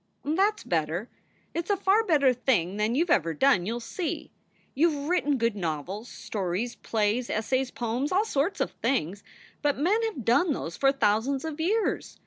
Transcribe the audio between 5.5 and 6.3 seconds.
novels,